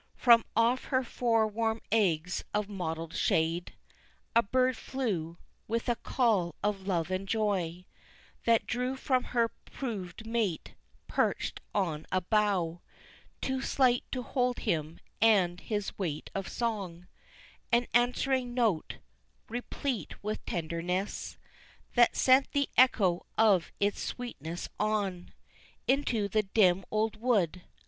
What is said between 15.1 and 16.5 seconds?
and his weight of